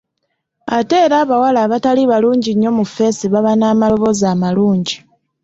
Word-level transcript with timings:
Ate 0.77 0.95
era 1.05 1.15
abawala 1.23 1.59
abatali 1.65 2.01
balungi 2.11 2.51
nnyo 2.53 2.71
mu 2.77 2.83
ffeesi 2.87 3.25
baba 3.33 3.51
n'amaloboozi 3.55 4.25
amalungi. 4.33 4.95